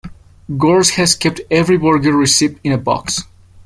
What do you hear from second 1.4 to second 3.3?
every burger receipt in a box.